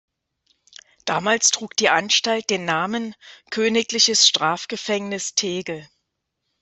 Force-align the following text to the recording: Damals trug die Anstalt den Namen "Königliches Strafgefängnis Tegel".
Damals 1.05 1.51
trug 1.51 1.75
die 1.77 1.89
Anstalt 1.89 2.49
den 2.49 2.65
Namen 2.65 3.13
"Königliches 3.51 4.27
Strafgefängnis 4.27 5.35
Tegel". 5.35 5.87